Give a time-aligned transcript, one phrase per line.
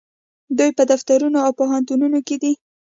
[0.57, 2.53] دوی په دفترونو او پوهنتونونو کې دي.